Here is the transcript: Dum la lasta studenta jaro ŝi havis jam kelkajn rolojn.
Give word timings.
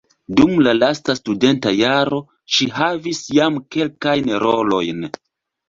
Dum 0.37 0.53
la 0.67 0.71
lasta 0.77 1.15
studenta 1.19 1.73
jaro 1.81 2.23
ŝi 2.55 2.69
havis 2.79 3.23
jam 3.37 3.63
kelkajn 3.79 4.35
rolojn. 4.49 5.09